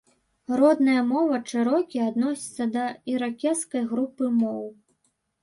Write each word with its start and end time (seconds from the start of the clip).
Родная 0.59 1.01
мова 1.09 1.37
чэрокі 1.51 1.99
адносіцца 2.07 2.63
да 2.77 2.85
іракезскай 3.15 3.87
групы 3.93 4.33
моў. 4.41 4.67